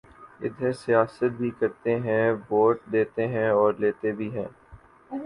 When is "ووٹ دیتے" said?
2.49-3.27